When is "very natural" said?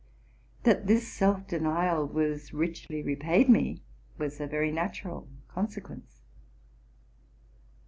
4.47-5.27